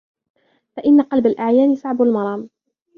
[0.75, 2.49] فَإِنَّ قَلْبَ الْأَعْيَانِ صَعْبُ الْمَرَامِ